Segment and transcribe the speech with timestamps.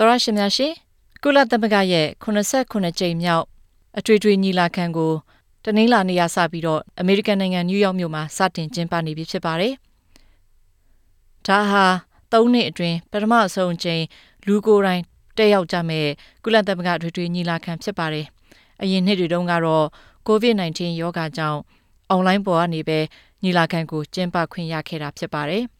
[0.00, 0.72] တော်ရရှိများရှင်
[1.22, 3.44] ကုလသမဂ္ဂရဲ့89ကြိမ်မြောက်
[3.98, 5.12] အထွေထွေညီလာခံကို
[5.64, 9.74] တနင်္လာနေ့ရစပြီးတော့အမေရိကန်နိုင်ငံနယူးယောက်မြို့မှာစတင်ကျင်းပနေပြီဖြစ်ပါတယ်။
[11.46, 11.84] ဒါဟာ
[12.32, 14.04] ၃နှစ်အတွင်းပထမဆုံးအကြိမ်
[14.46, 15.02] လူကိုယ်တိုင်
[15.36, 16.06] တက်ရောက်ကြမဲ့
[16.44, 18.26] ကုလသမဂ္ဂအထွေထွေညီလာခံဖြစ်ပါတယ်။
[18.82, 19.86] အရင်နှစ်တွေတုန်းကတော့
[20.28, 21.60] COVID-19 ရောဂါကြောင့်
[22.10, 22.98] အွန်လိုင်းပေါ်ကနေပဲ
[23.42, 25.64] ညီလာခံကိုကျင်းပခွင့်ရခဲ့တာဖြစ်ပါတယ်။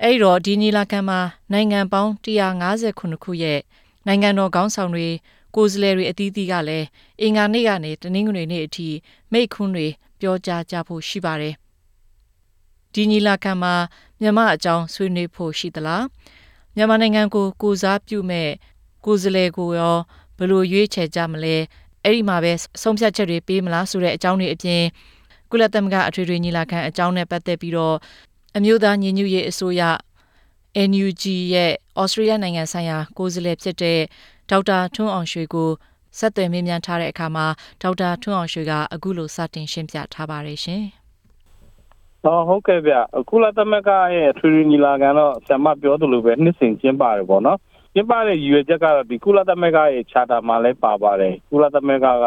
[0.00, 1.20] အဲ့တော့ဒီညီလာခံမှာ
[1.52, 3.60] နိုင်ငံပေါင်း159ခုရဲ့
[4.06, 5.08] နိုင်ငံတော်ခေါင်းဆောင်တွေ
[5.56, 6.86] ကိုယ်စားလှယ်တွေအသီးသီးကလည်း
[7.20, 8.88] အင်္ဂါနေ့ကနေတနင်္ဂနွေနေ့အထိ
[9.32, 9.86] မိတ်ခွန်းတွေ
[10.20, 11.54] ပြောကြားကြဖို့ရှိပါတယ်။
[12.92, 13.74] ဒီညီလာခံမှာ
[14.20, 16.04] မြန်မာအကြောင်းဆွေးနွေးဖို့ရှိသလား
[16.76, 18.50] မြန်မာနိုင်ငံကိုကိုစားပြုမဲ့
[19.04, 19.98] ကိုယ်စားလှယ်ကိုရော
[20.38, 21.56] ဘယ်လိုရွေးချယ်ကြမလဲ
[22.02, 22.52] အဲ့ဒီမှာပဲ
[22.82, 24.82] ဆုံးဖြတ်ချက်တွေပေးမလားဆိုတဲ့အကြောင်းတွေအပြင်
[25.50, 27.96] ကုလသမဂ္ဂအထွေထွေညီလာခံအကြောင်းနဲ့ပတ်သက်ပြီးတော့
[28.56, 29.82] အမျိုးသားညီညွတ်ရေးအစိုးရ
[30.90, 31.24] NUG
[31.54, 34.00] ရဲ့ဩစတြေးလျနိုင်ငံဆိုင်ရာကိုယ်စားလှယ်ဖြစ်တဲ့
[34.50, 35.70] ဒေါက်တာထွန်းအောင်ရွှေကို
[36.18, 37.46] ဆက်သွယ်မေးမြန်းထားတဲ့အခါမှာ
[37.82, 40.82] ဒေါက်တာထွန်းအောင်ရွှေကအခုလိုစတင်ရှင်းပြထားပါတယ်ရှင်။
[42.22, 42.94] ဟောဟုတ်ကဲ့ဗျ။
[43.30, 47.58] ကုလသမဂ္ဂရဲ့ထွေထွေညီလာခံတော့ဆရာမပြောသလိုပဲနှစ်စဉ်ကျင်းပတယ်ပေါ့နော်။
[47.94, 52.26] ကျင်းပတဲ့ရည်ရွယ်ချက်ကတော့ဒီကုလသမဂ္ဂရဲ့ charter မှာလည်းပါပါတယ်။ကုလသမဂ္ဂက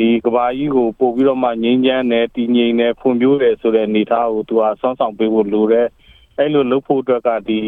[0.00, 5.86] ဒီကဘာကြီးကိုပို့ပြီးတော့မှငြိမ်းချမ်းတယ်တည်ငြိမ်တယ်ဖွံ့ဖြိုးတယ်ဆိုတဲ့အနေအထားကိုသူကစောင့်ဆောင်ပေးဖို့လိုတယ်
[6.38, 7.60] အဲ့လိုလုပ်ဖို့အတွက်ကဒီ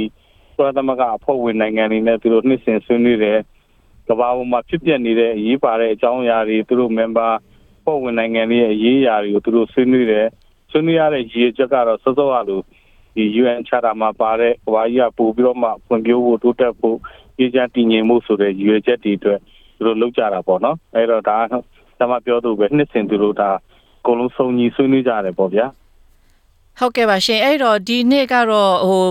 [0.57, 3.39] ကုလသမဂ္ဂအဖွဲ့ဝင်နိုင်ငံတွေနဲ့သူတို့နှစ်စဉ်ဆွေးနွေးတယ်
[4.09, 7.31] ကဘာပေါ်မှာဖြစ်ပျက်နေတဲ့အရေးပါတဲ့အကြောင်းအရာတွေသူတို့ member
[7.79, 10.27] အဖွဲ့ဝင်နိုင်ငံတွေရဲ့အရေးအရာတွေကိုသူတို့ဆွေးနွေးတယ်
[10.71, 12.61] ဆွေးနွေးရတဲ့ရည်ရွယ်ချက်ကတော့စောစောကလို
[13.17, 16.99] ဒီ UN Charter မှာပါတဲ့ကဘာကြီးကပို့ပြီးတော့မှဖွံ့ဖြိုးဖို့တိုးတက်ဖို့
[17.39, 19.41] အေဂျင့်တည်ငြိမ်မှုဆိုတဲ့ရည်ရွယ်ချက်တွေအတွက်
[19.77, 21.37] သူတို့လုပ်ကြတာပေါ့နော်အဲ့တော့ဒါ
[22.03, 23.51] ဆမပြောသူပဲနှစ်စဉ်သူတို့ဒါ
[24.01, 25.67] အကုန်လုံးစုံညီဆွေးနွေးကြတယ်ပေါ့ဗျာ
[26.79, 29.07] ဟုတ်ကဲ့ပါရှင်အဲ့တော့ဒီနှစ်ကတော့ဟို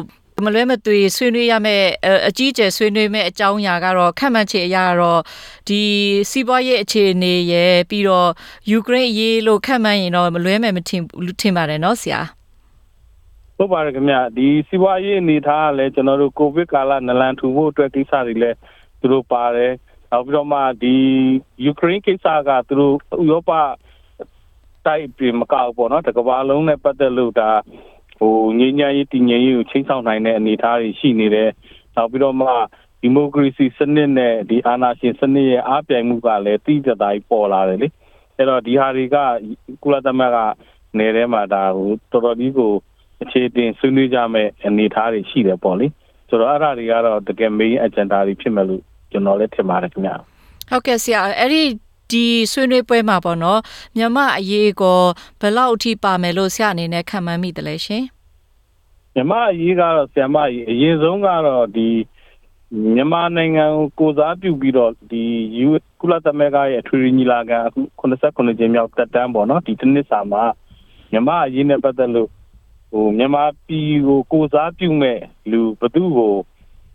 [0.45, 1.85] မလွဲမသွေဆွေးနွေးရမယ့်
[2.27, 5.21] အကြီးကျယ်ဆွေးနွေးမယ့်အကြောင်းအရာကတော့ခက်မှန်ချေအရာတော့
[5.67, 5.81] ဒီ
[6.31, 8.29] စီးပွားရေးအခြေအနေရယ်ပြီးတော့
[8.71, 11.01] ယူကရိန်းအရေးလို့ခက်မှန်ရင်တော့မလွဲမယ်မထင်
[11.41, 12.21] ထင်ပါတယ်နော်ဆရာ
[13.57, 18.57] ဟုတ်ပါတယ်ခင်ဗျဒီစီးပွားရေးအနေထားကလည်းကျွန်တော်တို့ကိုဗစ်ကာလနလန်ထူဖို့အတွက်ကိစ္စတွေလည်း
[18.99, 19.71] သူတို့ပါတယ်
[20.11, 20.95] နောက်ပြီးတော့မှဒီ
[21.65, 23.51] ယူကရိန်းကိစ္စကသူတို့ဥရောပ
[24.85, 27.51] တိုက်ပြီးမကောက်ပေါ့နော်တကဘာလုံးနဲ့ပတ်သက်လို့ဒါ
[28.19, 31.49] ဟိုငြိမ်းချမ်းရေးတည်ငြိမ်ရေးကိုချိန်ဆောင်နိုင်တဲ့အနေအထားတွေရှိနေတယ်
[31.95, 32.49] နောက်ပြီးတော့မှ
[33.01, 37.87] ဒီမိုကရေစီစနစ်နဲ့ဒီအာဏာရှင်စနစ်ရဲ့အားပြိုင်မှုကလည်းတိကျသားပေါ်လာတယ်လေ
[38.35, 39.17] အဲ့တော့ဒီဟာတွေက
[39.83, 40.37] ကုလသမဂ္ဂ
[40.97, 42.71] နယ်ထဲမှာဒါဟိုတော်တော်ကြီးကို
[43.23, 45.87] အခြေတင်ဆွေးနွေးကြမဲ့အနေအထားတွေရှိတယ်ပေါ့လေ
[46.29, 50.15] ဆိုတော့အဲ့ဒါတွေကတော့တကယ် main agenda တွေဖြစ်မယ်လို့ ကျွန်တော်လည်းထင်ပါတယ်ခင်ဗျာ
[50.69, 51.63] ဟုတ်ကဲ့ဆရာအဲ့ဒီ
[52.11, 53.59] ဒီဆွေးနွေးပွဲမှာပေါ့နော်
[53.97, 54.99] မြန်မာအရေးကို
[55.39, 58.03] ဘယ်လောက်အထိပါမယ်လို့ဆရာအနေနဲ့ခံမှန်းမိတယ်လဲရှင်
[59.13, 61.87] မြန်မာအရေးကတော့ဆရာမကြီးအရင်ဆုံးကတော့ဒီ
[62.95, 65.23] မြန်မာနိုင်ငံကိုကိုစားပြုပြီးတော့ဒီ
[65.57, 65.67] ယူ
[65.99, 70.43] ကုလသမဂ္ဂရဲ့အထွေထွေညီလာခံအခု89ကြိမ်မြောက်တက်တန်းပေါ့နော်ဒီတစ်နှစ်စာမှာ
[71.11, 72.29] မြန်မာအရေးနဲ့ပတ်သက်လို့
[72.91, 75.19] ဟိုမြန်မာပြည်ကိုကိုစားပြုမဲ့
[75.51, 76.33] လူဘသူ့ကို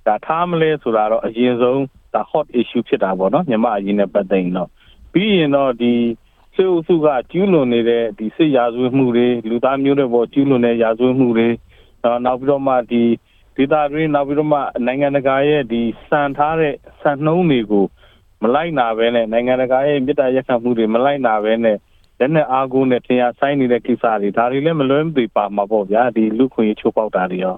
[0.06, 1.82] ဒါထားမလဲဆိုတာတော့အရင်ဆုံး
[2.14, 4.70] ဒါ hot issue ဖြစ်တာပေါ့နော်မြန်မာအရေးနဲ့ပတ်သက်ရင်တော့
[5.12, 5.92] ပြီးရင်တော့ဒီ
[6.54, 11.48] စေအုပ်စုကကျူးလွန်နေတဲ့ဒီစစ်ရာဇဝတ်မှုတွေလူသားမျိုးတွေပေါ်ကျူးလွန်တဲ့ရာဇဝတ်မှုတွေ
[12.24, 13.02] နောက်ပြီးတော့မှဒီ
[13.56, 17.86] ဒေသတွင်းနောက်ပြီးတော့မှနိုင်ငံတကာရဲ့ဒီစံထားတဲ့စံနှုန်းတွေကို
[18.42, 21.76] မလိုက်နာပဲနဲ့နိုင်ငံတကာရဲ့မြစ်တာရက်ခံမှုတွေမလိုက်နာပဲနဲ့
[22.18, 27.56] လက်နဲ့အားကိုးနဲ့ထင်ရဆိုင်နေတဲ့ကိစ္စတွေဒါတွေလည်းမလွဲမသွေပါမှာပေါ့ဗျာဒီလူခွင့်ချိုးပေါက်တာတွေရော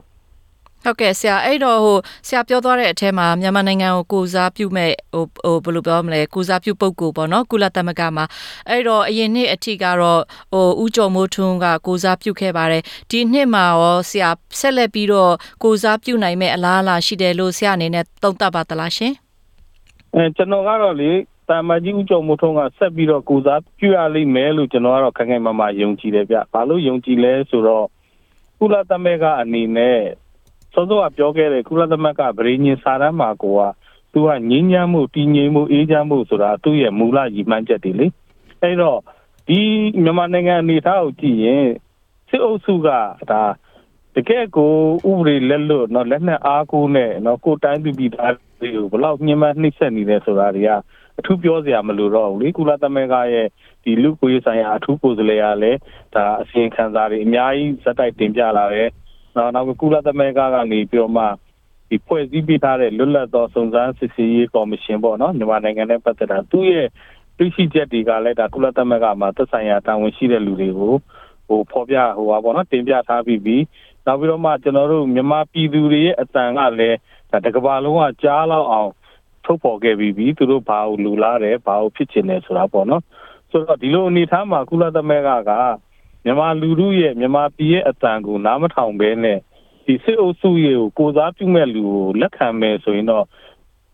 [0.84, 8.24] ဟုတ်ကဲ့ဆရာအဲ့တော့ဟိုဆရာပြောသွားတဲ့အထက်မှာမြန်မာနိုင်ငံကိုကိုစားပြုမဲ့ဟိုဟိုဘယ်လိုပြောမလဲကိုစားပြုပုဂ္ဂိုလ်ပေါ့နော်ကုလသမဂ္ဂမှာ
[8.70, 10.22] အဲ့တော့အရင်နှစ်အထိကတော့
[10.52, 14.30] ဟိုဥကျော်မိုးထွန်းကကိုစားပြုခဲ့ပါတယ်ဒီနှစ်မှာရောဆရာ
[14.60, 19.12] ဆက်လက်ပြီးတော့ကိုစားပြုနိုင်မဲ့အလားအလာရှိတယ်လို့ဆရာအနေနဲ့သုံးသပ်ပါသလားရှင်
[20.14, 21.10] အဲကျွန်တော်ကတော့လေ
[21.48, 27.86] တာမကြီးဦးကျော်မိုးထွန်းကဆက်ပြီးတော့ကိုစားပြုရလိမ့်မယ်လို့ကျွန်တော်ကတော့ခိုင်ခိုင်မာမာယုံကြည်တယ်ဗျဘာလို့ယုံကြည်လဲဆိုတော့
[28.58, 30.00] ကုလသမဂ္ဂအနေနဲ့
[30.73, 33.61] စောစောကပြောခဲ့တဲ့ကုလသမဂ္ဂဗြိညင်စာတမ်းမှာကိုက
[34.13, 38.07] သူကငြိမ်းချမ်းမှုတည်ငြိမ်မှုအေးချမ်းမှုဆိုတာသူ့ရဲ့မူလရည်မှန်းချက်တွေလေ
[38.61, 38.99] အဲ့တော့
[39.47, 39.59] ဒီ
[40.03, 41.67] မြန်မာနိုင်ငံအနေအထားကိုကြည့်ရင်
[42.29, 42.89] စစ်အုပ်စုက
[43.31, 43.43] ဒါ
[44.15, 44.73] တကယ်ကို
[45.09, 50.71] ဥပဒေလက်လွတ်เนาะလက်နက်အားကိုးနဲ့เนาะကိုတိုင်းပြည်ပြည်သားတွေကိုဘလောက်ညှဉ်းပန်းနှိပ်စက်နေလဲဆိုတာတွေက
[51.19, 53.47] အထူးပြောစရာမလိုတော့ဘူးလေကုလသမဂ္ဂရဲ့
[53.83, 55.79] ဒီလူကိုရေးဆိုင်ရာအထူးကိုယ်စားလှယ်ကလည်း
[56.15, 58.89] ဒါအစီရင်ခံစာတွေအများကြီးဇက်တိုက်တင်ပြလာတယ်
[59.36, 61.24] နော်နောက်ကုလသမဂ္ဂကနေပြီးတော့မှ
[61.90, 66.86] ဒီဖွဲ့စည်းပေးထားတဲ့လွတ်လပ်သောစုံစမ်းစစ်ဆေးရေးကော်မရှင်ပေါ့နော်မြန်မာနိုင်ငံနဲ့ပတ်သက်တာသူ့ရဲ့
[67.36, 70.94] သိရှိချက်တွေကလည်းဒါကုလသမဂ္ဂမှာသက်ဆိုင်ရာတာဝန်ရှိတဲ့လူတွေကို
[71.48, 73.62] ဟိုဖော်ပြဟိုပါပေါ့နော်တင်ပြထားပြီးပြီး
[74.06, 76.96] နောက်ပြီးတော့မှကျွန်တော်တို့မြန်မာပြည်သူတွေရဲ့အတန်ကလည်း
[77.30, 78.90] ဒါတကဘာလုံးကကြားလောက်အောင်
[79.44, 83.02] ထုတ်ပေါ်ခဲ့ပြီးပြီသူတို့ဘာကိုလူလာတယ်ဘာကိုဖြစ်ချင်တယ်ဆိုတာပေါ့နော်
[83.50, 85.50] ဆိုတော့ဒီလိုအနေထားမှာကုလသမဂ္ဂက
[86.28, 89.38] မြန်မာလူထုရဲ့မြန်မာပြည်ရဲ့အတန်ကိုနားမထောင်ဘဲနဲ့
[89.86, 93.24] ဒီစစ်အုပ်စုရဲ့ကိုကိုစားပြုမဲ့လူကိုလက်ခံမယ်ဆိုရင်တော့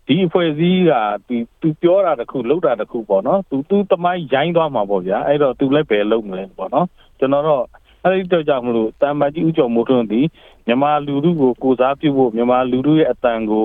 [0.07, 0.93] ဒီအဖွဲ့အစည်းက
[1.29, 6.87] ဒီသူပြောတာတခုလုပ်တာတခုပေါ့နော်သူသူတမိုင်းရိုင်းသွားမှာပေါ့ဗျာအဲ့တော့သူလည်းပဲလုပ်မလဲပေါ့နော်
[7.19, 7.65] ကျွန်တော်တော့
[8.05, 10.21] အဲ့ဒီတော့ကြောင့်မလို့တာမကြီးဥကြုံမိုးထွန်းဒီ
[10.67, 13.65] မြန်မာလူထုကိုကိုစားပြုဖို့မြန်မာလူထုရဲ့အတန်ကို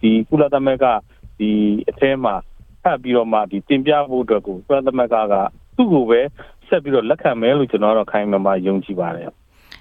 [0.00, 0.86] ဒီကုလသမဂ္ဂ
[1.38, 1.50] ဒီ
[1.88, 2.34] အထဲမှာ
[2.82, 5.34] ဖတ်ပြီးတော့မှဒီတင်ပြဖို့အတွက်ကိုကုလသမဂ္ဂက
[5.76, 6.20] သူ့ကိုပဲ
[6.68, 9.30] ဆက်ပြီးတော့လက်ခံမယ်လို့ကျွန်တော်တော့ခိုင်းမှမှယုံကြည်ပါတယ်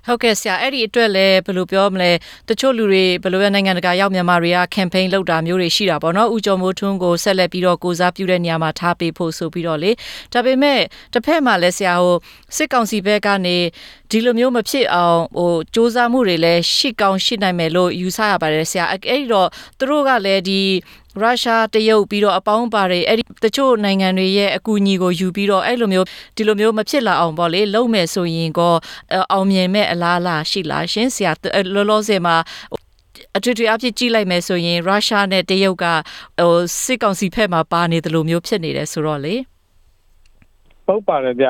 [0.08, 2.12] ဟုတ်ကဲ့ဆရာအဲ့ဒီအတွက်လည်းဘယ်လိုပြောမလဲ
[2.50, 9.92] တချို့လူတွေဘယ်လိုပဲနိုင်ငံတကာရောက်မြန်မာတွေက campaign လုပ်တာမျိုးတွေရှိတာပေါ့နော်ဦးကျော်မိုးထွန်းကိုဆက်လက်ပြီးတော့ကိုစားပြုတဲ့နေရာမှာထားပေးဖို့ဆိုပြီးတော့လေ
[10.34, 10.80] ဒါပေမဲ့
[11.14, 12.16] တစ်ဖက်မှာလည်းဆရာဟို
[12.56, 13.58] စစ်ကောင်စီဘက်ကနေ
[14.12, 19.50] ဒီလိုမျိုးမဖြစ်အောင်ဟိုစ조사မှုတွေလည်းရှိကောင်းရှိနိုင်မယ်လို့ယူဆရပါတယ်ဆရာအဲ့ဒီတော့
[19.80, 20.62] သူတို့ကလည်းဒီ
[21.24, 28.70] ရုရှားတရုတ်ပြီးတော့အပေါင်းပါတွေအဲ့ဒီတချို့နိုင်ငံတွေရဲ့အကူအညီကိုယူပြီးတော့အဲ့လိုမျိုးဒီလိုမျိုးမဖြစ်လာအောင်ပေါ့လေလုံးမယ်ဆိုရင်ក៏
[29.34, 31.32] အောင်မြင်မဲ့အလားအလာရှိလားရှင်ဆရာ
[31.74, 32.36] လောလောဆယ်မှာ
[33.38, 35.86] အထွေထွေအဖြစ်ကြည့်လိုက်မယ်ဆိုရင်ရုရှားနဲ့တရုတ်က
[36.40, 39.36] ဟိုစစ်ကောင်စီဖက်မှာပါနေတယ်လို့မျိုးဖြစ်နေတယ်ဆိုတော့လေ
[40.86, 41.48] ဟုတ်ပါတယ်ဗျ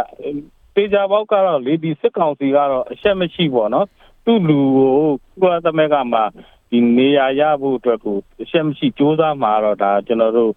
[0.75, 3.87] တေချာပေါက်ကတော့လေဒီစစ်ကောင်စီကတော့အရှက်မရှိပေါ့နော်
[4.25, 4.93] သူ့လူကို
[5.41, 6.23] ကုလသမဂ္ဂမှာ
[6.70, 10.52] ဒီနေရာရဖို့အတွက်ကိုအရှက်မရှိစူးစမ်းမှာတော့ဒါကျွန်တော်တို့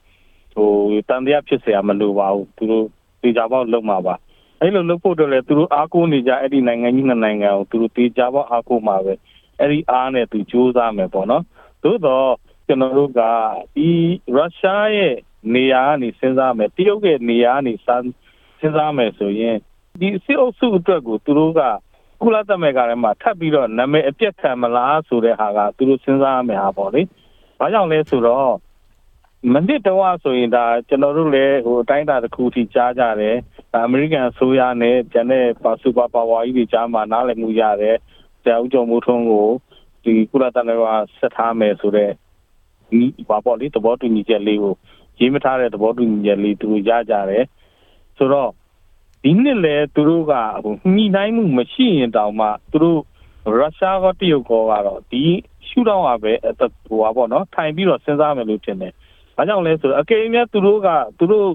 [0.55, 0.71] ဟို
[1.09, 2.85] တန်တရားဖြစ်เสียမလိုပါဘူးသူတို့
[3.21, 4.15] တေချာပေါက်လုံးမှာပါ
[4.59, 9.13] အဲ့လိုလုပ်ဖို့တော့လေသူတို့အားကိုးနေကြအဲ့ဒီနိုင်ငံကြီးနှစ်နိုင်ငံကိုသူတို့တေချာပေါက်အားကိုးမှာပဲ
[9.59, 11.43] အဲ့ဒီအားနဲ့သူစူးစမ်းမယ်ပေါ့နော်
[11.83, 12.29] သို့တော့
[12.67, 13.21] ကျွန်တော်တို့က
[13.75, 13.89] ဒီ
[14.35, 15.15] ရုရှားရဲ့
[15.53, 19.57] နေရာကနေစဉ်းစားမယ်တရုတ်ရဲ့နေရာကနေစဉ်းစားမယ်ဆိုရင်
[19.99, 21.61] ဒီစစ်အုပ်စုအတွက်ကိုသူတို့က
[22.22, 27.02] ကုလသမဂ္ဂထဲမှာထပ်ပြီးတော့နာမည်အပြတ်ခံမလားဆိုတဲ့ဟာကသူတို့စဉ်းစားရမယ်ဟာပေါ့လေ။
[27.58, 28.52] ဘာကြောင့်လဲဆိုတော့
[29.52, 33.36] မနစ်တော့ဆိုရင်ဒါကျွန်တော်တို့လည်းဟိုအတိုင်းအတာတစ်ခုထိကြားကြတယ်။
[33.74, 37.96] အမေရိကန်အစိုးရနဲ့ကျန်တဲ့ပါစူပါပါဝါကြီးတွေကြားမှာနားလည်မှုရတယ်။
[38.42, 39.48] ဆရာဦးကျော်မိုးထွန်းကို
[40.04, 40.84] ဒီကုလသမဂ္ဂ
[41.18, 42.12] ဆက်ထားမယ်ဆိုတော့
[42.90, 44.74] ဒီဘာပေါ့လေသဘောတူညီချက်လေးကို
[45.18, 47.44] ရေးမထားတဲ့သဘောတူညီချက်လေးသူတို့ရကြတယ်။
[48.16, 48.50] ဆိုတော့
[49.22, 50.34] ဒီနှစ်လေသူတို့က
[50.64, 53.00] ဟိုညှိနှိုင်းမှုမရှိရင်တောင်မှသူတို့
[53.58, 55.22] ရုရှားကတရုတ်ကောကတော့ဒီ
[55.68, 56.32] ရှူတော့ကပဲ
[56.88, 58.92] ဟိုပါပေါ့နော်ထိုင်ပြီးတော့စဉ်းစားမယ်လို့ထင်တယ်။
[59.36, 60.20] ဘာကြောင့်လဲဆိုတော့အကယ်၍
[60.52, 60.88] သူတို့က
[61.18, 61.48] သူတို့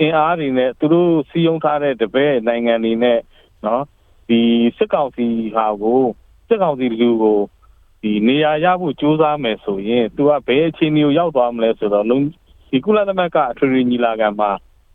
[0.00, 3.18] အင်အားတွေနဲ့သူတို့စီယုံထားတဲ့တပည့်နိုင်ငံတွေနဲ့
[3.66, 3.84] နော်
[4.28, 4.40] ဒီ
[4.76, 5.26] စစ်ကောင်စီ
[5.56, 6.02] ဟာကို
[6.48, 7.40] စစ်ကောင်စီလူကို
[8.02, 12.24] ဒီနေရာရဖို့ကြိုးစားမယ်ဆိုရင်သူကဘယ်အခြေအနေကိုရောက်သွားမလဲဆိုတော့လုံး
[12.70, 14.50] ဒီကုလသမဂ္ဂအထွေထွေညီလာခံမှာ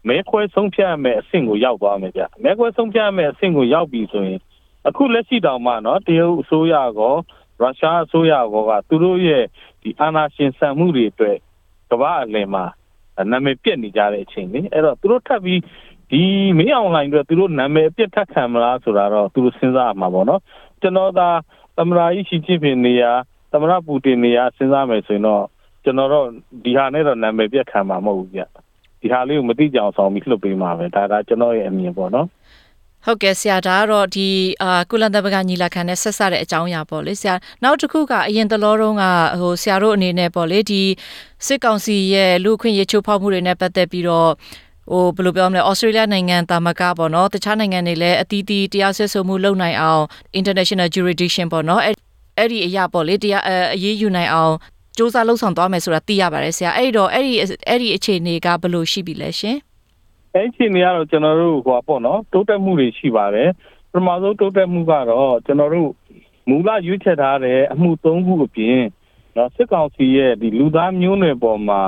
[0.07, 4.39] မဲခွဲဆုံးဖြတ်ရမယ့်အဆင့်ကိုရောက်သွားမယ်ဗျမဲခွဲဆုံးဖြတ်ရမယ့်အဆင့်ကိုရောက်ပြီဆိုရင်
[4.88, 7.15] အခုလက်ရှိတောင်မှနော်တရုတ်အစိုးရကော
[7.61, 9.44] ရုရှားအစိုးရကောကသူတို့ရဲ့
[9.81, 11.38] ဒီအာဏာရှင်ဆန်မှုတွေအတွက်
[11.91, 12.65] ကမ္ဘာအလယ်မှာ
[13.31, 15.61] နာမည်ပြက်နေကြတဲ့အချိန်လေအဲ့တော့သူတို့ထပ်ပြီး
[16.11, 16.21] ဒီ
[16.57, 20.41] မင်းအွန်လိုင်းတွေသူတို့နာမည်အပြက်ထပ်ခံမလားဆိုတာတော့သူတို့စဉ်းစားရမှာပေါ့နော်
[20.81, 21.29] ကျွန်တော်သာ
[21.77, 23.11] သမရာကြီးရှိချင်းပင်နေရာ
[23.51, 25.44] သမရပူတင်နေရာစဉ်းစားမယ်ဆိုရင်တော့
[25.83, 26.25] ကျွန်တော်တော့
[26.63, 28.41] ဒီဟာနဲ့တော့နာမည်ပြက်ခံမှာမဟုတ်ဘူးဗျ
[29.03, 32.27] ဒီဟာလေးကိုမသိကြအောင်ဆောင်ပြီးလှုပ်ပေးမှာပဲဒါဒါကျွန်တော်ရဲ့အမြင်ပေါ့နော်
[33.05, 34.27] ဟုတ်ကဲ့ဆရာဒါကတော့ဒီ
[34.63, 39.05] အာကုလသမဂ္ဂညီလာခံနဲ့ဆက်ဆက်တဲ့အကြောင်းအရာပေါ့လေဆရာနောက်တစ်ခုကအရင်တလောတုန်းက
[39.41, 40.83] ဟိုဆရာတို့အနေနဲ့ပေါ့လေဒီ
[41.45, 44.31] စစ်ကောင်စီရဲ့လူခွင့်ရေးချိုးဖောက်မှုတွေနဲ့ပတ်သက်ပြီးတော့
[44.91, 50.03] ဟိုဘယ်လိုပြောမလဲဩစတြေးလျနိုင်ငံတာမကပေါ့နော်တခြားနိုင်ငံတွေလည်းအသီးသီးတရားစွဲဆိုမှုလုပ်နိုင်အောင်
[50.39, 53.43] international jurisdiction ပေါ့နော်အဲ့ဒီအရာပေါ့လေတရား
[53.74, 54.53] အရေးယူနိုင်အောင်
[54.93, 57.33] စ조사လှုပ်ဆောင်သွားမယ်ဆိုတာသိရပါတယ်ဆရာအဲ့တော့အဲ့ဒီ
[57.69, 59.57] အဲ့ဒီအခြေအနေကဘယ်လိုရှိပြီလဲရှင်
[60.33, 63.50] အဲ့အခြေအနေကတော့ကျွန်တော်တို့ဟိုပေါ့နော်တိုးတက်မှုတွေရှိပါတယ်
[63.91, 65.89] ပထမဆုံးတိုးတက်မှုကတော့ကျွန်တော်တို့
[66.50, 68.79] မူလရွေးချယ်ထားတဲ့အမှု၃ခုအပြင်
[69.38, 71.79] နော်စစ်ကောင်စီရဲ့ဒီလူသားမျိုးနွယ်ပေါ်မှာ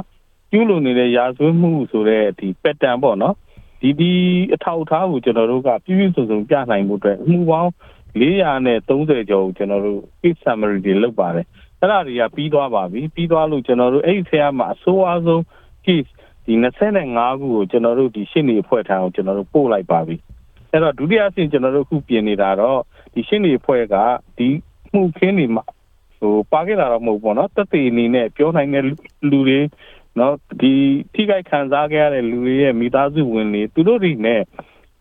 [0.51, 3.35] ကျူးလွန်နေတဲ့ရာဇဝတ်မှုဆိုတဲ့ဒီ pattern ပေါ့နော်
[3.81, 4.13] ဒီဒီ
[4.53, 7.71] အထောက်အထားကိုကျွန်တော်တို့ကပြည့်ပြည့်စုံစုံပြနိုင်မှုအတွက်အမှုပေါင်း
[8.19, 11.45] 430ကျော်ကိုကျွန်တော်တို့ case summary တွေလုပ်ပါတယ်
[11.86, 15.42] အဲ့ဒါတွေကပြီးသွားပါပြီပြီးသွားလို့ကျွန်တော်တို့အဲ့ဒီဆရာမှာအဆိုးအဆုံး
[15.86, 16.12] case
[16.46, 16.54] ဒီ
[16.98, 20.15] 25ခုကိုကျွန်တော်တို့ဒီရှင်းနေအဖွဲ့ထံကိုကျွန်တော်တို့ပို့လိုက်ပါပြီ
[20.72, 22.80] အဲ့တော့ဒုတိယအဆင့်ကျွန်တော်တို့ခုပြင်နေတာတော့
[23.13, 23.96] ဒီရှင်းနေအဖွဲ့က
[24.38, 24.50] ဒီ
[24.94, 25.65] မှုခင်းနေမှာ
[26.20, 28.84] ဟိုပါခဲ့တာတော့မဟုတ်ဘူးပေါ့နော်တက်သေးအနေနဲ့ပြောနိုင်တဲ့
[29.30, 29.60] လူတွေ
[30.20, 30.74] နော်ဒီ
[31.13, 34.42] ထိခိုက်ခံစားခဲ့ရတဲ့လူတွေရဲ့မိသားစုဝင်တွေသူတို့တွေနဲ့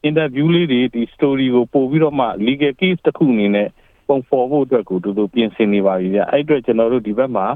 [0.09, 3.69] interview လေးတွေဒီ story ကိုပို့ပြီးတော့မှ legal case တစ်ခုအနေနဲ့
[4.09, 7.47] ပုံဖော်ဖို့အတွက်ကိုတူတူပြင်ဆင်နေပါပြီဗျအဲ့အတွက်ကျွန်တော်တို့ဒီဘက်မှာ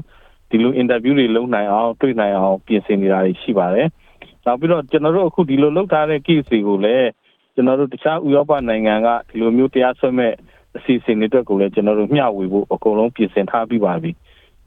[0.49, 3.87] ဒီလို interview တွေလုပ်နိုင်အောင်တွေ့နိုင်အောင်ပြင်ဆင်နေတာတွေရှိပါတယ်
[4.45, 7.07] နောက်ပြီးတော့ကျွန်တော်တို့အခုဒီလိုလုပ်ထားတဲ့ case တွေကိုလည်း
[7.55, 10.33] ကျွန်တော်တို့တခြားဥရောပနိုင်ငံကဒီလိုမျိုးတရားစွဲမဲ့
[10.77, 14.11] အစီအစဉ်တွေအတွက်ကိုလည်းကျွန်တော်တို့မျှဝေဖို့အကုန်လုံးပြင်ဆင်ထားပြီးပါပြီ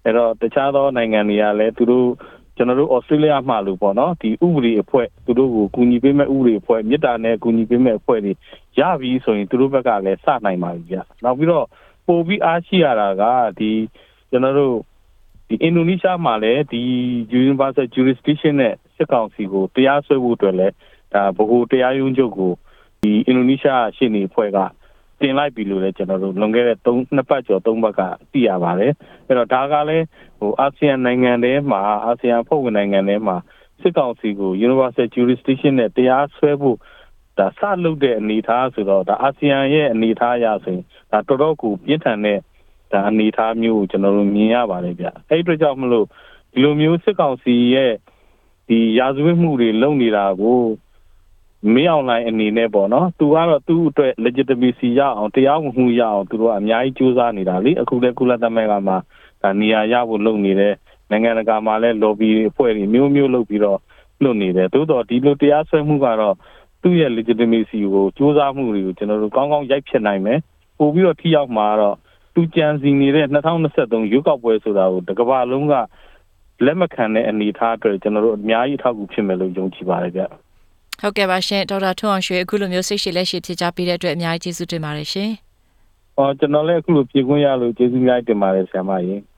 [0.04, 2.08] အဲ့တော့တခြားသောနိုင်ငံတွေကလည်းသူတို့
[2.56, 8.32] ကျွန်တော်တို့ဩစတြေးလျမှာလို့ပေါ့နော်ဒီဥပဒေအဖွဲ့သူတို့ကိုကူညီပေးမဲ့ဥပဒေအဖွဲ့မြစ်တာနဲ့ကူညီပေးမဲ့အဖွဲ့တွေ
[8.80, 11.66] ရပြီဆိုရင်သူတို့ဘက်ကလည်းစနိုင်ပါပြီဗျနောက်ပြီးတော့
[12.06, 13.24] ပို့ပြီးအားရှိရတာက
[13.58, 13.70] ဒီ
[14.30, 14.76] ကျွန်တော်တို့
[15.48, 16.82] ဒီအင်ဒိုနီးရှားမှာလည်းဒီ
[17.40, 20.74] Universal Jurisdiction နဲ့စစ်ကောင်စီကိုတရားစွဲဖို့အတွက်လည်း
[21.12, 22.52] ဒါဗဟိုတရားရုံးချုပ်ကို
[23.02, 24.58] ဒီအင်ဒိုနီးရှားရှေ့နေအဖွဲ့က
[25.20, 28.00] တင်လိုက်ပြီလို့လည်းကျွန်တော်တို့လွန်ခဲ့တဲ့3နှစ်ပတ်ကျော်3ပတ်က
[28.32, 28.92] သိရပါတယ်
[29.26, 30.04] အဲ့တော့ဒါကလည်း
[30.38, 33.36] ဟိုအာဆီယံနိုင်ငံထဲမှာအာဆီယံဖွဲ့ဝင်နိုင်ငံထဲမှာ
[33.80, 36.78] စစ်ကောင်စီကို Universal Jurisdiction နဲ့တရားစွဲဖို့
[37.38, 42.38] ဒါစလုပ်တဲ့အနေအထားဆိုတော့ဒါအာဆီယံရဲ့အနေအထားအရဆိုရင်ဒါတော်တော်ကိုပြင်းထန်တဲ့
[42.92, 46.06] ဒါအနေအထားမျိုးကိုကျွန်တော်တို့မြင်ရပါတယ်ဗျအဲ့ဒီအတွက်ကြောင့်မလို့
[46.52, 47.92] ဒီလိုမျိုးစစ်ကောင်စီရဲ့
[48.68, 50.62] ဒီရာဇဝတ်မှုတွေလုပ်နေတာကို
[51.74, 58.96] မင်းအောင်လိုင်းအနေနဲ့ပေါ့နော်သူကတော့သူ့အတွက် legitimacy ရအောင်တရားဝင်မှုရအောင်သူတို့ကအများကြီးကြိုးစားနေတာလေအခုလည်းကုလသမဂ္ဂမှာ
[59.42, 60.74] ဒါနေရာရဖို့လုပ်နေတယ်
[61.10, 63.78] နိုင်ငံတကာမှာလည်း lobby အဖွဲ့တွေမျိုးမျိုးလုပ်ပြီးတော့
[64.24, 66.36] လုပ်နေတယ်သို့တော့ဒီလိုတရားစွဲမှုကတော့
[66.82, 70.38] သူ့ရဲ့ legitimacy ကိုစူးစမ်းမှုတွေကိုကျွန်တော်တို့ကောင်းကောင်းရိုက်ဖြစ်နိုင်မယ်
[70.78, 71.96] ပို့ပြီးတော့ထိရောက်မှာတော့
[72.34, 73.26] သူကြံစီနေတဲ့
[73.68, 75.74] 2023ရွေးကောက်ပွဲဆိုတာကိုတကဘာလုံးက
[76.66, 80.22] လက်မခံတဲ့အနေအထားအတွက်ကျွန်တော်တို့အများကြီးအထောက်အကူဖြစ်မယ်လို့ယုံကြည်ပါတယ်ဗျ
[81.00, 85.30] ဟုတ်ကဲ့ပါရှင်ဒေါက်တာထွန်းအောင်ရွှေအခုလိုမျိုးစိတ်ရှိလက်ရှိဖြေချပေးတဲ့အတွက်အများကြီးကျေးဇူးတင်ပါတယ်ရှင်။
[86.18, 89.20] အော်ကျွန်တော်လည်းအခုလိုပြေခွင့်ရလို့ကျေးဇူးများတင်ပါတယ်ဆရာမကြီး။